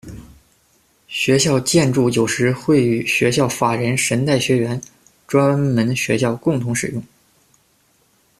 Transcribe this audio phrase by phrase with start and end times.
[1.07, 4.81] 学校建筑有时会与学校法人神代学园・
[5.27, 7.03] 専门学校共同使用。